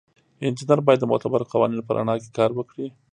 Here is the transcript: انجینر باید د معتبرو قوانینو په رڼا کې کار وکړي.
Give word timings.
انجینر 0.45 0.79
باید 0.85 0.99
د 1.01 1.05
معتبرو 1.11 1.49
قوانینو 1.51 1.85
په 1.87 1.91
رڼا 1.97 2.15
کې 2.21 2.29
کار 2.37 2.51
وکړي. 2.55 2.87